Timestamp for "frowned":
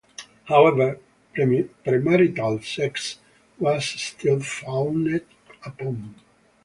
4.39-5.21